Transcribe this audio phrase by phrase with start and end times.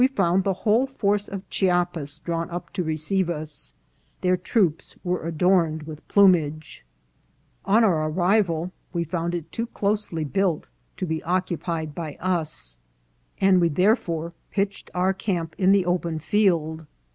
[0.01, 3.71] "We found the whole force of Chiapas drawn up to receive us.
[4.21, 6.83] Their troops were adorned with plumage.""
[7.75, 10.67] On our arrival we found it too closely built
[10.97, 12.11] to be 452 INCIDENTS OF TRAVEL.
[12.11, 12.79] safely occupied by us,
[13.49, 16.87] and we therefore pitched our camp in the open field.